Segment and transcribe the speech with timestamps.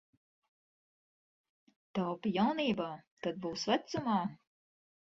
[1.99, 2.91] Taupi jaunībā,
[3.25, 4.19] tad būs vecumā.